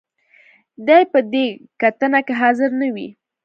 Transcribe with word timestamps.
دې 0.87 0.99
به 1.03 1.09
په 1.11 1.19
دې 1.33 1.45
کتنه 1.81 2.19
کې 2.25 2.33
حاضر 2.41 2.69
نه 2.81 2.87
وي. 2.93 3.07